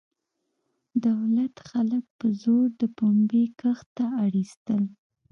[1.07, 4.83] دولت خلک په زور د پنبې کښت ته اړ ایستل.